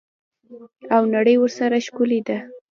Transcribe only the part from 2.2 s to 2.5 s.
ده.